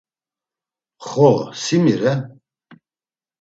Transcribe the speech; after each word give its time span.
Xo, 1.07 1.29
si 1.61 1.77
mi 1.83 1.93
re? 2.01 2.15